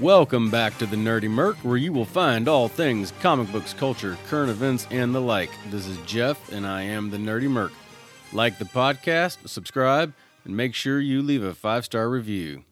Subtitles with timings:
[0.00, 4.16] Welcome back to the Nerdy Merc, where you will find all things comic books, culture,
[4.28, 5.50] current events, and the like.
[5.70, 7.72] This is Jeff, and I am the Nerdy Merc.
[8.32, 10.12] Like the podcast, subscribe,
[10.44, 12.62] and make sure you leave a five star review.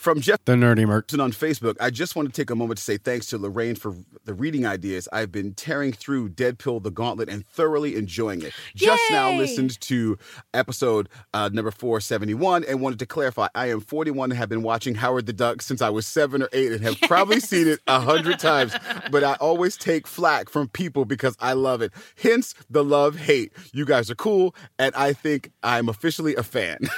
[0.00, 1.12] From Jeff The Nerdy Merc.
[1.20, 3.94] on Facebook, I just want to take a moment to say thanks to Lorraine for
[4.24, 5.06] the reading ideas.
[5.12, 8.54] I've been tearing through Deadpool the Gauntlet and thoroughly enjoying it.
[8.74, 10.16] Just now listened to
[10.54, 14.94] episode uh, number 471 and wanted to clarify I am 41 and have been watching
[14.94, 18.00] Howard the Duck since I was seven or eight and have probably seen it a
[18.00, 18.74] hundred times,
[19.10, 21.92] but I always take flack from people because I love it.
[22.16, 23.52] Hence the love hate.
[23.74, 26.78] You guys are cool, and I think I'm officially a fan.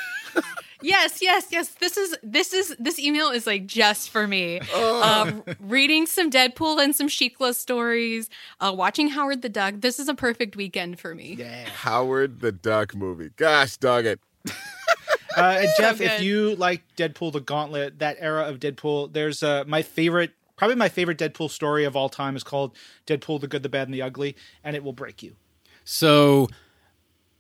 [0.83, 1.69] Yes, yes, yes.
[1.69, 4.61] This is this is this email is like just for me.
[5.03, 8.29] Um, reading some Deadpool and some Shiklah stories,
[8.61, 9.75] uh, watching Howard the Duck.
[9.79, 11.35] This is a perfect weekend for me.
[11.39, 11.69] Yeah.
[11.69, 13.31] Howard the Duck movie.
[13.37, 14.21] Gosh, dog it.
[15.37, 19.65] Uh, and Jeff, if you like Deadpool the Gauntlet, that era of Deadpool, there's uh,
[19.67, 23.63] my favorite, probably my favorite Deadpool story of all time is called Deadpool the Good,
[23.63, 25.35] the Bad, and the Ugly, and it will break you.
[25.85, 26.49] So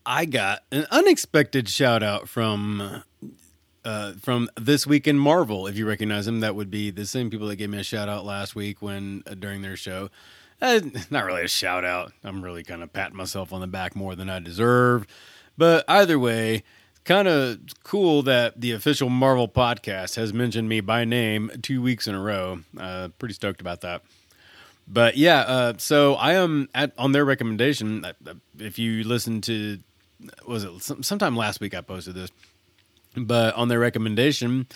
[0.05, 3.03] I got an unexpected shout out from
[3.85, 5.67] uh, from this week in Marvel.
[5.67, 8.09] If you recognize them, that would be the same people that gave me a shout
[8.09, 10.11] out last week when uh, during their show.
[10.61, 10.81] Uh,
[11.11, 12.13] not really a shout out.
[12.23, 15.07] I'm really kind of patting myself on the back more than I deserve.
[15.59, 16.63] But either way,
[17.05, 22.07] kind of cool that the official Marvel podcast has mentioned me by name two weeks
[22.07, 22.61] in a row.
[22.79, 24.03] Uh, pretty stoked about that.
[24.87, 28.05] But yeah, uh, so I am at on their recommendation.
[28.05, 29.79] uh, uh, If you listen to,
[30.47, 32.31] was it some, sometime last week I posted this,
[33.17, 34.67] but on their recommendation,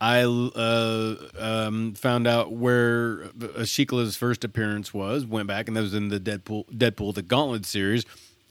[0.00, 5.24] I uh, um, found out where Ashikla's first appearance was.
[5.24, 8.04] Went back and that was in the Deadpool Deadpool the Gauntlet series,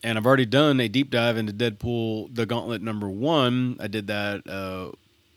[0.03, 3.77] and I've already done a deep dive into Deadpool the Gauntlet number one.
[3.79, 4.91] I did that uh,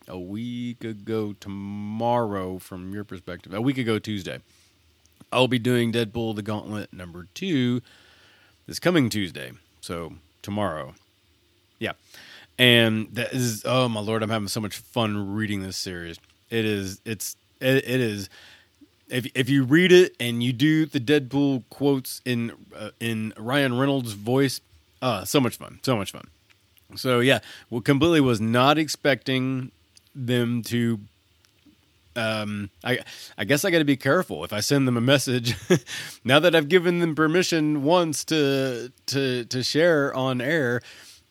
[0.07, 4.39] a week ago tomorrow, from your perspective, a week ago Tuesday.
[5.33, 7.83] I'll be doing Deadpool the Gauntlet number two
[8.67, 9.53] this coming Tuesday.
[9.81, 10.95] So tomorrow.
[11.79, 11.93] Yeah.
[12.59, 16.19] And that is oh my lord, I'm having so much fun reading this series.
[16.51, 18.29] It is it's it, it is
[19.09, 23.77] if if you read it and you do the Deadpool quotes in uh, in Ryan
[23.77, 24.61] Reynolds' voice,
[25.03, 25.81] uh so much fun.
[25.83, 26.29] So much fun.
[26.95, 27.41] So yeah,
[27.71, 29.73] well completely was not expecting
[30.15, 31.01] them to
[32.17, 33.01] um, I
[33.37, 35.57] I guess I got to be careful if I send them a message.
[36.25, 40.81] now that I've given them permission once to to to share on air,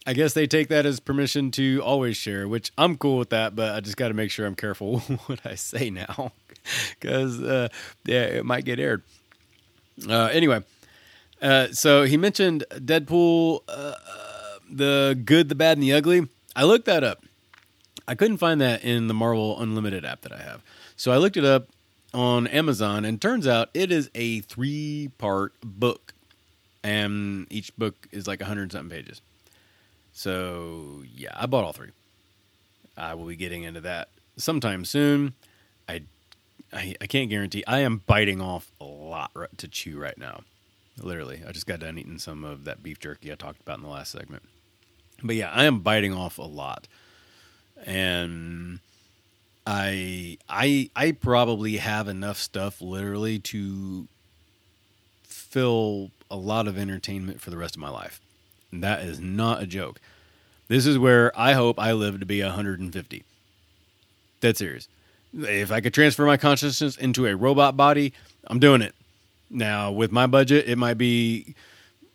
[0.06, 3.56] I guess they take that as permission to always share, which I'm cool with that.
[3.56, 6.34] But I just got to make sure I'm careful what I say now,
[7.00, 7.70] because uh,
[8.06, 9.04] yeah, it might get aired.
[10.10, 10.64] Uh, anyway,
[11.42, 13.94] uh, so he mentioned Deadpool, uh,
[14.70, 16.28] the good, the bad, and the ugly.
[16.56, 17.24] I looked that up.
[18.08, 20.62] I couldn't find that in the Marvel Unlimited app that I have.
[20.98, 21.68] So I looked it up
[22.14, 26.14] on Amazon, and turns out it is a three part book.
[26.86, 29.22] And each book is like 100 something pages.
[30.14, 31.90] So, yeah, I bought all three.
[32.96, 35.34] I will be getting into that sometime soon.
[35.90, 36.04] I,
[36.72, 37.64] I, I can't guarantee.
[37.66, 40.42] I am biting off a lot to chew right now.
[41.02, 41.42] Literally.
[41.48, 43.90] I just got done eating some of that beef jerky I talked about in the
[43.90, 44.44] last segment.
[45.24, 46.88] But yeah, I am biting off a lot
[47.86, 48.80] and
[49.66, 54.08] I I I probably have enough stuff literally to
[55.24, 58.20] fill a lot of entertainment for the rest of my life.
[58.72, 60.00] And that is not a joke.
[60.68, 63.24] This is where I hope I live to be 150.
[64.40, 64.88] Dead serious.
[65.34, 68.14] If I could transfer my consciousness into a robot body,
[68.46, 68.94] I'm doing it.
[69.50, 71.56] Now, with my budget, it might be,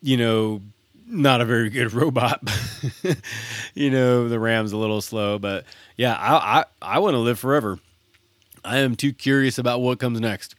[0.03, 0.63] you know,
[1.07, 2.41] not a very good robot.
[3.75, 5.65] you know, the RAM's a little slow, but
[5.97, 6.65] yeah, I I,
[6.97, 7.79] I want to live forever.
[8.65, 10.55] I am too curious about what comes next.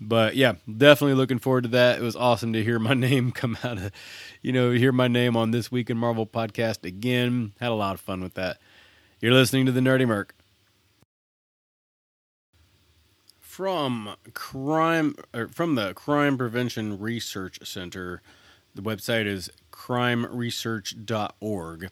[0.00, 1.98] But yeah, definitely looking forward to that.
[1.98, 3.90] It was awesome to hear my name come out of,
[4.42, 7.52] you know, hear my name on this week in Marvel podcast again.
[7.60, 8.58] Had a lot of fun with that.
[9.20, 10.36] You're listening to the Nerdy Merc.
[13.40, 18.22] From crime or from the Crime Prevention Research Center,
[18.72, 21.90] the website is crimeresearch.org.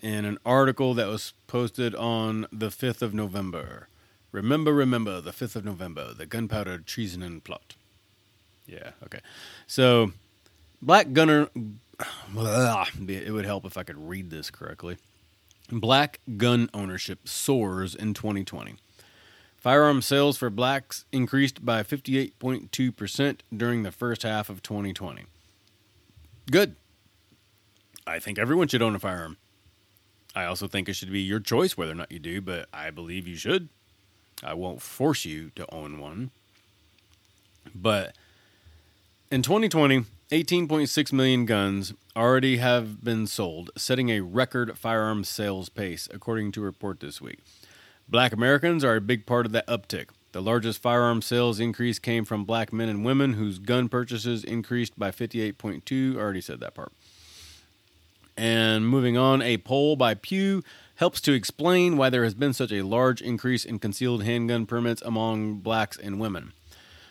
[0.00, 3.88] In an article that was posted on the 5th of November.
[4.36, 7.74] Remember, remember, the 5th of November, the gunpowder treason and plot.
[8.66, 9.20] Yeah, okay.
[9.66, 10.12] So,
[10.82, 11.48] Black Gunner.
[12.36, 14.98] It would help if I could read this correctly.
[15.72, 18.74] Black gun ownership soars in 2020.
[19.56, 25.24] Firearm sales for blacks increased by 58.2% during the first half of 2020.
[26.50, 26.76] Good.
[28.06, 29.38] I think everyone should own a firearm.
[30.34, 32.90] I also think it should be your choice whether or not you do, but I
[32.90, 33.70] believe you should.
[34.42, 36.30] I won't force you to own one.
[37.74, 38.14] But
[39.30, 46.08] in 2020, 18.6 million guns already have been sold, setting a record firearms sales pace,
[46.12, 47.40] according to a report this week.
[48.08, 50.10] Black Americans are a big part of that uptick.
[50.32, 54.98] The largest firearm sales increase came from black men and women whose gun purchases increased
[54.98, 56.16] by 58.2.
[56.16, 56.92] I already said that part.
[58.36, 60.62] And moving on, a poll by Pew
[60.96, 65.02] helps to explain why there has been such a large increase in concealed handgun permits
[65.02, 66.52] among blacks and women.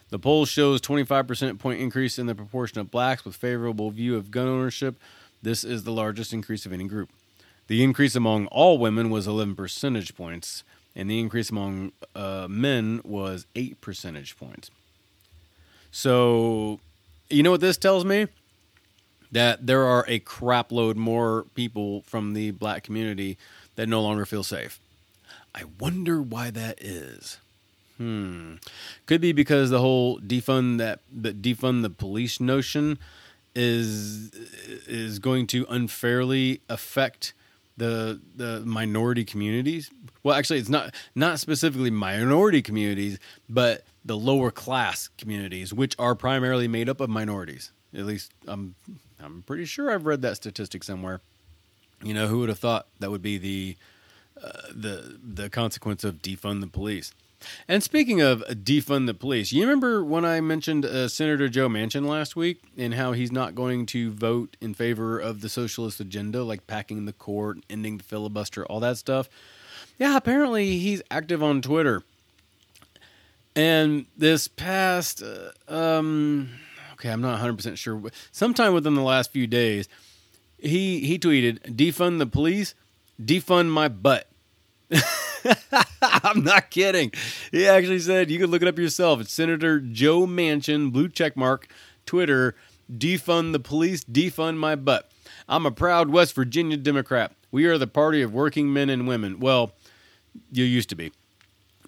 [0.10, 4.32] The poll shows 25% point increase in the proportion of blacks with favorable view of
[4.32, 4.98] gun ownership.
[5.42, 7.10] This is the largest increase of any group.
[7.68, 10.64] The increase among all women was 11 percentage points,
[10.96, 14.70] and the increase among uh, men was 8 percentage points.
[15.92, 16.80] So,
[17.30, 18.28] you know what this tells me?
[19.32, 23.38] That there are a crapload more people from the black community
[23.76, 24.80] that no longer feel safe.
[25.54, 27.40] I wonder why that is.
[27.98, 28.56] Hmm.
[29.06, 33.00] Could be because the whole defund that the defund the police notion
[33.56, 34.34] is
[34.86, 37.34] is going to unfairly affect
[37.78, 39.90] the the minority communities.
[40.24, 43.18] Well, actually, it's not not specifically minority communities,
[43.48, 47.72] but the lower class communities, which are primarily made up of minorities.
[47.94, 48.76] At least I'm
[49.24, 51.22] I'm pretty sure I've read that statistic somewhere.
[52.06, 53.78] You know, who would have thought that would be the
[54.42, 57.14] uh, the the consequence of defund the police?
[57.68, 62.06] And speaking of defund the police, you remember when I mentioned uh, Senator Joe Manchin
[62.08, 66.44] last week and how he's not going to vote in favor of the socialist agenda,
[66.44, 69.30] like packing the court, ending the filibuster, all that stuff?
[69.98, 72.04] Yeah, apparently he's active on Twitter.
[73.56, 76.50] And this past, uh, um,
[76.94, 78.02] okay, I'm not 100% sure,
[78.32, 79.88] sometime within the last few days,
[80.66, 82.76] he, he tweeted, defund the police,
[83.22, 84.28] defund my butt.
[86.02, 87.12] I'm not kidding.
[87.52, 89.20] He actually said you can look it up yourself.
[89.22, 91.68] It's Senator Joe Manchin, blue check mark,
[92.06, 92.56] Twitter,
[92.92, 95.10] defund the police, defund my butt.
[95.48, 97.32] I'm a proud West Virginia Democrat.
[97.52, 99.40] We are the party of working men and women.
[99.40, 99.72] Well,
[100.52, 101.12] you used to be.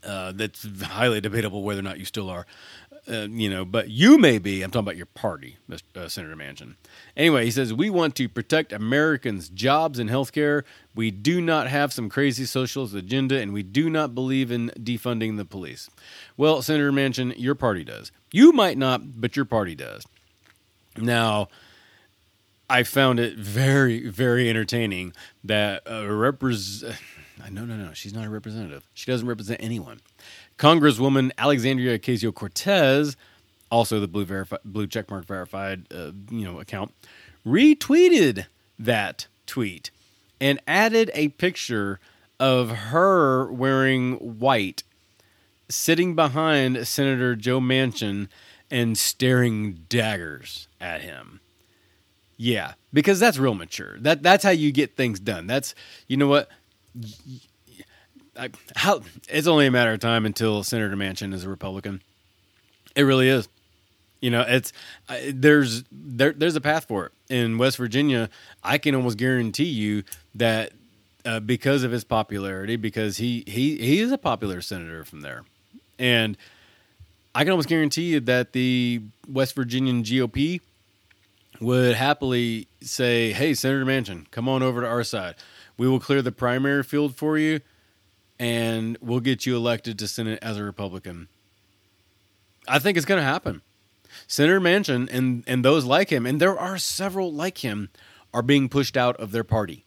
[0.04, 2.46] Uh, that's highly debatable whether or not you still are.
[3.10, 4.62] Uh, you know, but you may be.
[4.62, 5.58] I'm talking about your party,
[5.96, 6.76] uh, Senator Manchin.
[7.16, 10.66] Anyway, he says we want to protect Americans' jobs and health care.
[10.94, 15.38] We do not have some crazy socialist agenda, and we do not believe in defunding
[15.38, 15.90] the police.
[16.36, 18.12] Well, Senator Manchin, your party does.
[18.32, 20.06] You might not, but your party does.
[20.98, 21.48] Now,
[22.70, 25.14] I found it very, very entertaining
[25.44, 27.02] that a representative.
[27.52, 27.94] No, no, no.
[27.94, 28.90] She's not a representative.
[28.96, 30.02] She doesn't represent anyone.
[30.58, 33.16] Congresswoman Alexandria Ocasio Cortez,
[33.70, 36.94] also the blue verifi- blue checkmark verified, uh, you know, account,
[37.46, 38.48] retweeted
[38.80, 39.92] that tweet
[40.40, 42.00] and added a picture
[42.40, 44.84] of her wearing white,
[45.70, 48.28] sitting behind Senator Joe Manchin
[48.70, 51.40] and staring daggers at him.
[52.38, 53.98] Yeah, because that's real mature.
[54.00, 55.48] That that's how you get things done.
[55.48, 55.74] That's
[56.08, 56.50] you know what
[58.38, 62.02] I, how it's only a matter of time until Senator Manchin is a Republican.
[62.96, 63.48] It really is.
[64.22, 64.74] You know, it's
[65.08, 68.30] I, there's there there's a path for it in West Virginia.
[68.64, 70.04] I can almost guarantee you
[70.36, 70.72] that
[71.26, 75.44] uh, because of his popularity, because he he he is a popular senator from there,
[76.00, 76.36] and
[77.36, 80.62] I can almost guarantee you that the West Virginian GOP
[81.62, 85.36] would happily say, "Hey, Senator Manchin, come on over to our side.
[85.78, 87.60] We will clear the primary field for you."
[88.40, 91.28] And we'll get you elected to Senate as a Republican.
[92.68, 93.62] I think it's going to happen.
[94.28, 97.90] Senator Manchin and and those like him, and there are several like him,
[98.34, 99.86] are being pushed out of their party.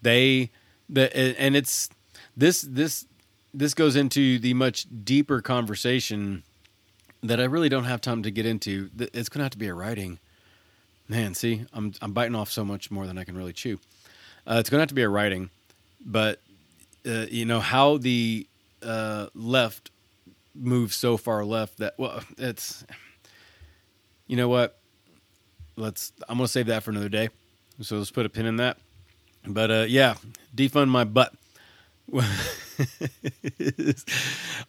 [0.00, 0.50] They
[0.88, 1.90] the and it's
[2.36, 3.06] this this
[3.52, 6.42] this goes into the much deeper conversation
[7.22, 8.90] that I really don't have time to get into.
[8.98, 10.18] It's going to have to be a writing.
[11.08, 13.78] Man, see, I'm I'm biting off so much more than I can really chew.
[14.46, 15.50] Uh, it's going to have to be a writing,
[16.00, 16.40] but
[17.06, 18.46] uh, you know how the
[18.82, 19.90] uh, left
[20.54, 22.84] moves so far left that well, it's
[24.26, 24.78] you know what.
[25.76, 26.12] Let's.
[26.28, 27.30] I'm gonna save that for another day.
[27.80, 28.78] So let's put a pin in that.
[29.46, 30.14] But uh, yeah,
[30.54, 31.34] defund my butt.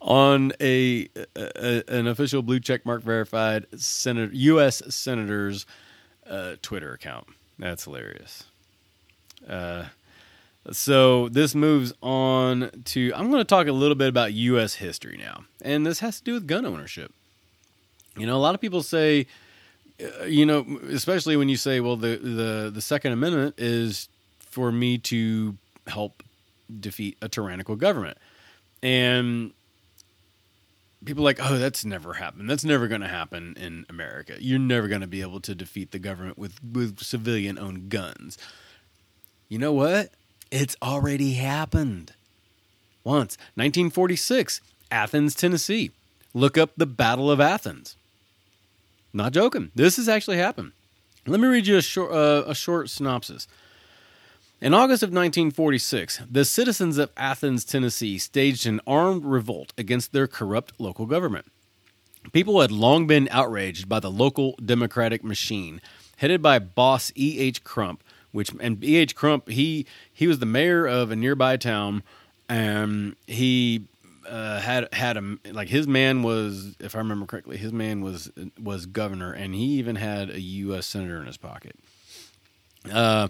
[0.01, 1.07] on a,
[1.37, 4.83] a, an official blue check mark verified senator U.S.
[4.93, 5.65] senator's
[6.29, 7.27] uh, Twitter account.
[7.57, 8.43] That's hilarious.
[9.47, 9.85] Uh,
[10.71, 14.75] so this moves on to I'm going to talk a little bit about U.S.
[14.75, 17.13] history now, and this has to do with gun ownership.
[18.17, 19.27] You know, a lot of people say,
[20.01, 24.71] uh, you know, especially when you say, well, the the the Second Amendment is for
[24.71, 25.55] me to
[25.87, 26.23] help
[26.79, 28.17] defeat a tyrannical government.
[28.83, 29.51] and
[31.05, 32.49] people like, oh, that's never happened.
[32.49, 34.35] That's never going to happen in America.
[34.39, 38.37] You're never going to be able to defeat the government with with civilian owned guns.
[39.47, 40.11] You know what?
[40.51, 42.13] It's already happened.
[43.03, 45.91] Once, 1946, Athens, Tennessee.
[46.33, 47.95] Look up the Battle of Athens.
[49.13, 49.71] Not joking.
[49.75, 50.71] This has actually happened.
[51.25, 53.47] Let me read you a short, uh, a short synopsis.
[54.61, 60.27] In August of 1946, the citizens of Athens, Tennessee staged an armed revolt against their
[60.27, 61.45] corrupt local government.
[62.33, 65.79] People had long been outraged by the local democratic machine,
[66.17, 67.39] headed by boss E.
[67.39, 67.63] H.
[67.63, 68.97] Crump, which and E.
[68.97, 69.15] H.
[69.15, 72.03] Crump he he was the mayor of a nearby town,
[72.47, 73.85] and he
[74.27, 78.31] uh, had had a like his man was, if I remember correctly, his man was
[78.61, 80.85] was governor, and he even had a U.S.
[80.85, 81.75] senator in his pocket.
[82.91, 83.29] Uh,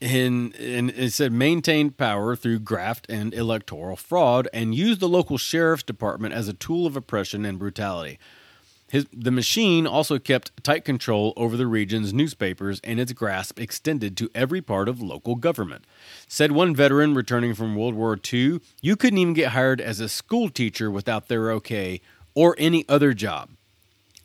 [0.00, 5.38] and, and it said maintained power through graft and electoral fraud, and used the local
[5.38, 8.18] sheriff's department as a tool of oppression and brutality.
[8.88, 14.16] His, the machine also kept tight control over the region's newspapers, and its grasp extended
[14.16, 15.84] to every part of local government.
[16.28, 20.08] Said one veteran returning from World War II, you couldn't even get hired as a
[20.08, 22.00] school teacher without their okay
[22.34, 23.50] or any other job.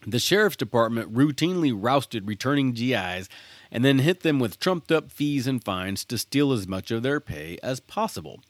[0.06, 3.30] The sheriff's department routinely rousted returning GIs
[3.72, 7.04] and then hit them with trumped up fees and fines to steal as much of
[7.04, 8.42] their pay as possible.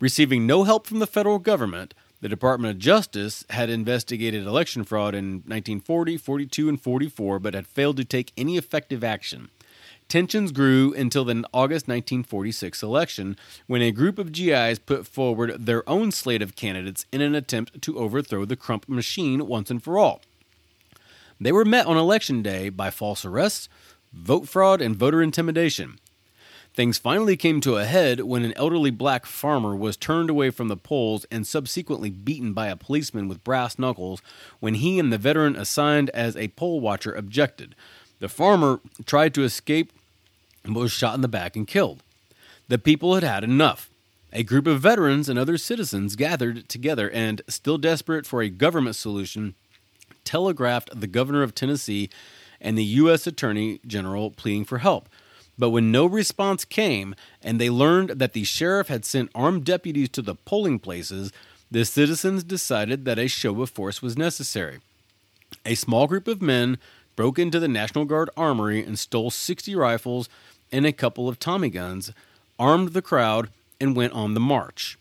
[0.00, 5.12] Receiving no help from the federal government, the Department of Justice had investigated election fraud
[5.12, 9.50] in 1940, 42, and 44, but had failed to take any effective action.
[10.08, 13.36] Tensions grew until the August 1946 election,
[13.66, 17.82] when a group of GIs put forward their own slate of candidates in an attempt
[17.82, 20.20] to overthrow the Crump machine once and for all.
[21.40, 23.68] They were met on election day by false arrests,
[24.12, 25.98] vote fraud, and voter intimidation.
[26.74, 30.68] Things finally came to a head when an elderly black farmer was turned away from
[30.68, 34.22] the polls and subsequently beaten by a policeman with brass knuckles
[34.58, 37.74] when he and the veteran assigned as a poll watcher objected.
[38.20, 39.92] The farmer tried to escape
[40.64, 42.02] but was shot in the back and killed.
[42.68, 43.90] The people had had enough.
[44.32, 48.96] A group of veterans and other citizens gathered together and, still desperate for a government
[48.96, 49.54] solution,
[50.24, 52.08] telegraphed the governor of Tennessee
[52.60, 53.26] and the U.S.
[53.26, 55.08] Attorney General pleading for help.
[55.58, 60.08] But when no response came, and they learned that the sheriff had sent armed deputies
[60.10, 61.32] to the polling places,
[61.70, 64.80] the citizens decided that a show of force was necessary.
[65.64, 66.78] A small group of men
[67.16, 70.28] broke into the National Guard armory and stole 60 rifles
[70.70, 72.12] and a couple of Tommy guns,
[72.58, 74.98] armed the crowd, and went on the march.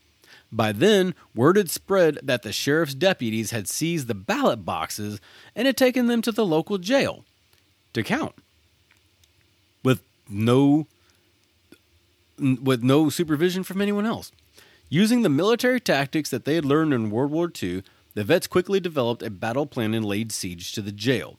[0.51, 5.22] By then, word had spread that the sheriff's deputies had seized the ballot boxes
[5.55, 7.24] and had taken them to the local jail
[7.93, 8.36] to count
[10.31, 10.88] no
[12.38, 14.31] with no supervision from anyone else.
[14.89, 17.83] Using the military tactics that they had learned in World War II,
[18.13, 21.38] the vets quickly developed a battle plan and laid siege to the jail.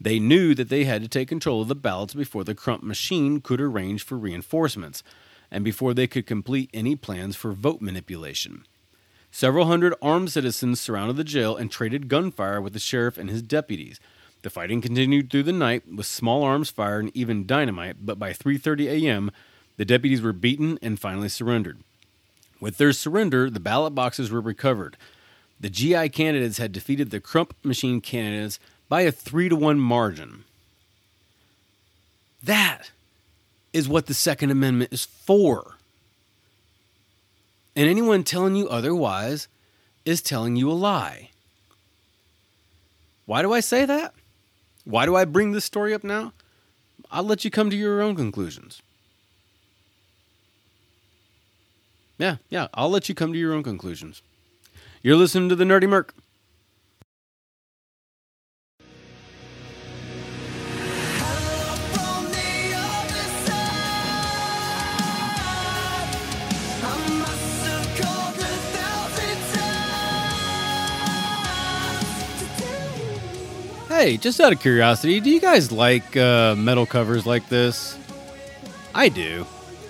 [0.00, 3.40] They knew that they had to take control of the ballots before the Crump machine
[3.40, 5.02] could arrange for reinforcements,
[5.50, 8.64] and before they could complete any plans for vote manipulation.
[9.30, 13.42] Several hundred armed citizens surrounded the jail and traded gunfire with the sheriff and his
[13.42, 14.00] deputies.
[14.46, 18.32] The fighting continued through the night with small arms fire and even dynamite, but by
[18.32, 19.32] 3:30 a.m.,
[19.76, 21.80] the deputies were beaten and finally surrendered.
[22.60, 24.96] With their surrender, the ballot boxes were recovered.
[25.58, 30.44] The GI candidates had defeated the Crump machine candidates by a 3 to 1 margin.
[32.40, 32.92] That
[33.72, 35.74] is what the Second Amendment is for.
[37.74, 39.48] And anyone telling you otherwise
[40.04, 41.30] is telling you a lie.
[43.24, 44.14] Why do I say that?
[44.86, 46.32] Why do I bring this story up now?
[47.10, 48.80] I'll let you come to your own conclusions.
[52.18, 54.22] Yeah, yeah, I'll let you come to your own conclusions.
[55.02, 56.14] You're listening to the Nerdy Merc.
[74.06, 77.98] Hey, just out of curiosity, do you guys like uh, metal covers like this?
[78.94, 79.44] I do.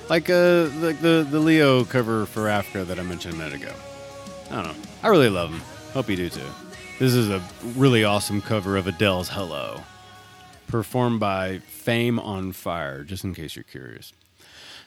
[0.09, 3.75] Like uh, like the, the Leo cover for Africa that I mentioned a minute ago.
[4.51, 4.85] I don't know.
[5.03, 5.61] I really love them.
[5.93, 6.49] Hope you do too.
[6.99, 7.43] This is a
[7.77, 9.83] really awesome cover of Adele's Hello,
[10.67, 14.15] performed by Fame on Fire, just in case you're curious.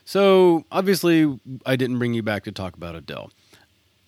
[0.05, 3.29] So, obviously, I didn't bring you back to talk about Adele.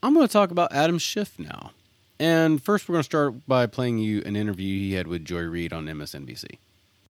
[0.02, 1.74] I'm going to talk about Adam Schiff now.
[2.22, 5.42] And first, we're going to start by playing you an interview he had with Joy
[5.42, 6.46] Reid on MSNBC.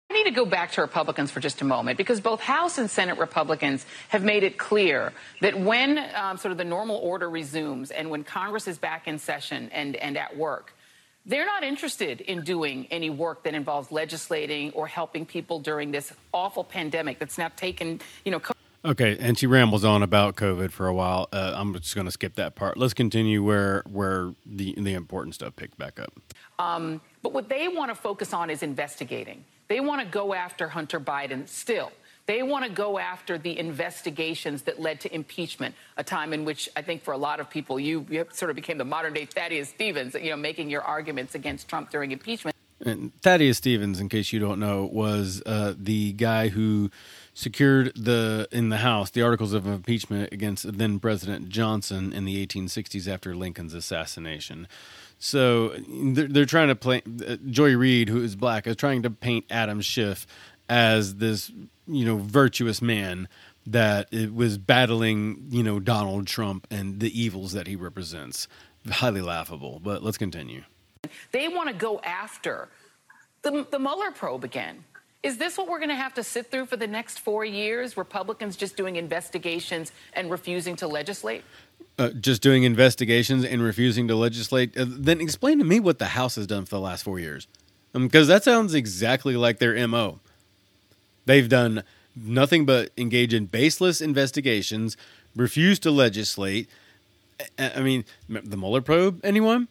[0.09, 2.91] I need to go back to Republicans for just a moment because both House and
[2.91, 7.91] Senate Republicans have made it clear that when um, sort of the normal order resumes
[7.91, 10.75] and when Congress is back in session and, and at work,
[11.27, 16.15] they're not interested in doing any work that involves legislating or helping people during this
[16.33, 18.41] awful pandemic that's now taken, you know,
[18.85, 21.29] Okay, and she rambles on about COVID for a while.
[21.33, 22.77] Uh, I'm just going to skip that part.
[22.77, 26.13] Let's continue where where the the important stuff picked back up.
[26.59, 29.45] Um, but what they want to focus on is investigating.
[29.69, 31.93] They want to go after Hunter Biden still.
[32.27, 36.69] They want to go after the investigations that led to impeachment, a time in which
[36.77, 39.27] I think for a lot of people, you, you sort of became the modern day
[39.27, 42.57] Thaddeus Stevens, you know, making your arguments against Trump during impeachment.
[42.81, 46.91] And Thaddeus Stevens, in case you don't know, was uh, the guy who
[47.35, 52.47] secured the in the House the articles of impeachment against then President Johnson in the
[52.47, 54.69] 1860s after Lincoln's assassination.
[55.19, 59.11] So they're, they're trying to play uh, Joy Reid, who is black, is trying to
[59.11, 60.27] paint Adam Schiff
[60.69, 61.51] as this
[61.87, 63.29] you know virtuous man
[63.67, 68.47] that it was battling you know Donald Trump and the evils that he represents.
[68.89, 70.63] Highly laughable, but let's continue.
[71.33, 72.69] They want to go after
[73.43, 74.85] the, the Mueller probe again.
[75.25, 77.97] Is this what we're going to have to sit through for the next four years?
[77.97, 81.43] Republicans just doing investigations and refusing to legislate?
[81.99, 86.07] uh, just doing investigations and refusing to legislate, uh, then explain to me what the
[86.07, 87.47] House has done for the last four years.
[87.93, 90.19] Because that sounds exactly like their MO.
[91.27, 91.85] They've done
[92.17, 94.97] nothing but engage in baseless investigations,
[95.37, 96.69] refuse to legislate.
[97.59, 99.69] I mean, the Mueller probe, anyone?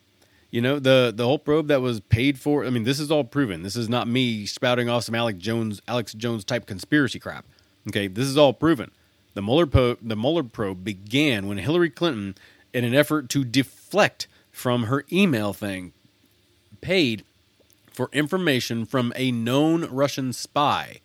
[0.53, 2.63] You know, the the whole probe that was paid for.
[2.63, 3.63] I mean, this is all proven.
[3.63, 7.45] This is not me spouting off some Alex Jones, Alex Jones type conspiracy crap.
[7.87, 8.91] Okay, this is all proven.
[9.33, 9.65] The Mueller
[9.99, 12.35] the Mueller probe began when Hillary Clinton,
[12.71, 15.91] in an effort to deflect from her email thing,
[16.81, 17.23] paid
[17.91, 20.99] for information from a known Russian spy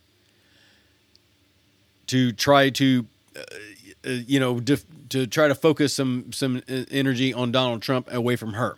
[2.06, 3.40] to try to, uh,
[4.06, 8.12] uh, you know, dif- to try to focus some some uh, energy on Donald Trump
[8.12, 8.76] away from her.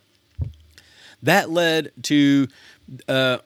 [1.23, 2.49] That led to
[3.09, 3.39] uh,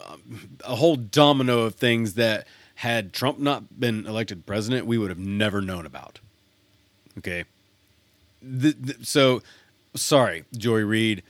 [0.64, 5.18] a whole domino of things that had Trump not been elected president, we would have
[5.18, 6.20] never known about.
[7.18, 7.44] Okay.
[8.42, 9.42] Th th so,
[9.94, 11.22] sorry, Joy Reid.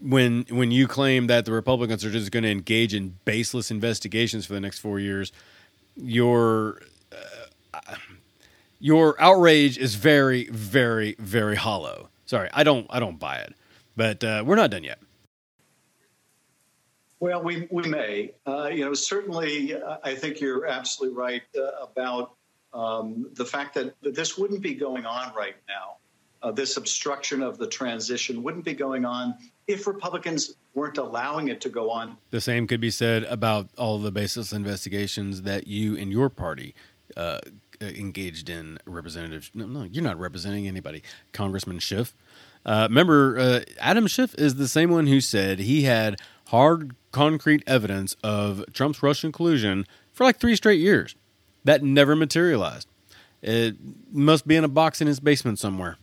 [0.00, 4.44] When when you claim that the Republicans are just going to engage in baseless investigations
[4.46, 5.32] for the next four years,
[5.96, 6.82] your
[7.72, 7.94] uh,
[8.78, 12.10] your outrage is very, very, very hollow.
[12.26, 13.54] Sorry, I don't I don't buy it.
[13.96, 14.98] But uh, we're not done yet.
[17.18, 18.32] Well, we, we may.
[18.46, 22.32] Uh, you know, certainly, uh, I think you're absolutely right uh, about
[22.74, 25.96] um, the fact that this wouldn't be going on right now.
[26.42, 29.34] Uh, this obstruction of the transition wouldn't be going on
[29.66, 32.18] if Republicans weren't allowing it to go on.
[32.30, 36.74] The same could be said about all the baseless investigations that you and your party
[37.16, 37.40] uh,
[37.80, 38.78] engaged in.
[38.84, 41.02] Representative, no, no, you're not representing anybody.
[41.32, 42.14] Congressman Schiff.
[42.66, 48.64] Remember, Adam Schiff is the same one who said he had hard, concrete evidence of
[48.72, 51.14] Trump's Russian collusion for like three straight years.
[51.64, 52.88] That never materialized.
[53.42, 53.76] It
[54.10, 55.98] must be in a box in his basement somewhere.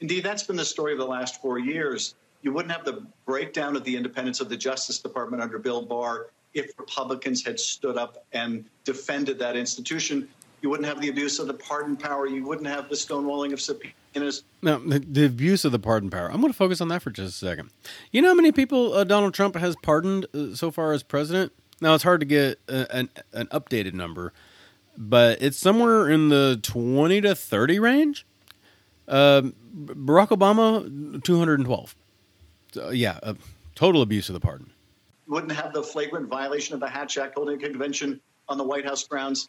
[0.00, 2.14] Indeed, that's been the story of the last four years.
[2.42, 6.26] You wouldn't have the breakdown of the independence of the Justice Department under Bill Barr
[6.54, 10.28] if Republicans had stood up and defended that institution.
[10.60, 12.26] You wouldn't have the abuse of the pardon power.
[12.26, 14.42] You wouldn't have the stonewalling of subpoenas.
[14.62, 16.30] Now, the, the abuse of the pardon power.
[16.30, 17.70] I'm going to focus on that for just a second.
[18.10, 21.52] You know how many people uh, Donald Trump has pardoned uh, so far as president?
[21.80, 24.32] Now, it's hard to get uh, an, an updated number,
[24.96, 28.26] but it's somewhere in the 20 to 30 range.
[29.06, 29.54] Um
[29.86, 31.94] Barack Obama, 212.
[32.72, 33.18] So, yeah,
[33.74, 34.70] total abuse of the pardon.
[35.28, 38.84] Wouldn't have the flagrant violation of the Hatch Act holding a convention on the White
[38.84, 39.48] House grounds,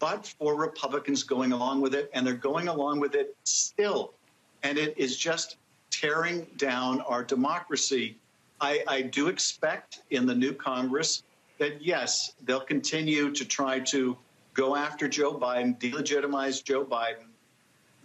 [0.00, 4.12] but for Republicans going along with it, and they're going along with it still.
[4.64, 5.56] And it is just
[5.90, 8.16] tearing down our democracy.
[8.60, 11.22] I, I do expect in the new Congress
[11.58, 14.16] that, yes, they'll continue to try to
[14.54, 17.28] go after Joe Biden, delegitimize Joe Biden.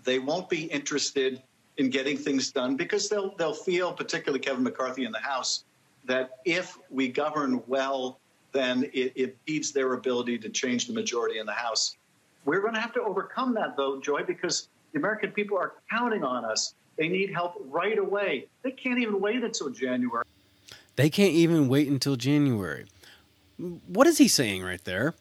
[0.04, 1.42] They won't be interested
[1.78, 5.64] in getting things done because they'll, they'll feel, particularly Kevin McCarthy in the House,
[6.06, 8.20] that if we govern well,
[8.56, 9.14] then it,
[9.46, 11.98] it their ability to change the majority in the House.
[12.46, 16.24] We're going to have to overcome that, though, Joy, because the American people are counting
[16.24, 16.74] on us.
[16.98, 18.48] They need help right away.
[18.64, 20.24] They can't even wait until January.
[20.96, 22.86] They can't even wait until January.
[23.58, 25.14] What is he saying right there?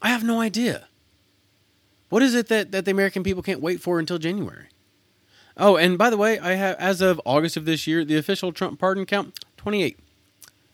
[0.00, 0.88] I have no idea.
[2.08, 4.66] What is it that, that the American people can't wait for until January?
[5.56, 8.52] Oh, and by the way, I have as of August of this year, the official
[8.52, 9.98] Trump pardon count 28.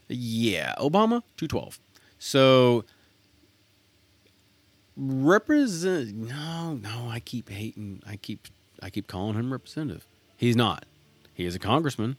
[0.08, 1.78] Yeah, Obama 212.
[2.18, 2.84] So
[5.00, 8.48] represent no no i keep hating i keep
[8.82, 10.04] i keep calling him representative.
[10.36, 10.86] He's not.
[11.34, 12.16] He is a congressman.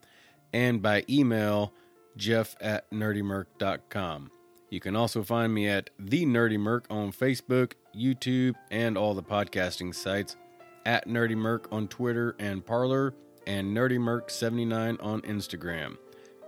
[0.53, 1.73] and by email
[2.17, 4.31] jeff at nerdymerc.com.
[4.69, 9.23] You can also find me at The Nerdy Merc on Facebook, YouTube, and all the
[9.23, 10.37] podcasting sites,
[10.85, 13.13] at Nerdy Merc on Twitter and Parler,
[13.47, 15.97] and Nerdy Merc79 on Instagram.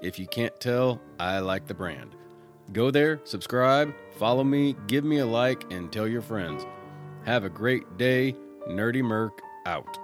[0.01, 2.15] If you can't tell, I like the brand.
[2.71, 6.65] Go there, subscribe, follow me, give me a like, and tell your friends.
[7.25, 8.35] Have a great day.
[8.67, 10.02] Nerdy Merc out.